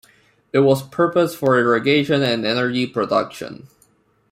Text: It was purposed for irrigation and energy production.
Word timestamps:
It 0.51 0.61
was 0.61 0.81
purposed 0.81 1.37
for 1.37 1.59
irrigation 1.59 2.23
and 2.23 2.43
energy 2.43 2.87
production. 2.87 3.67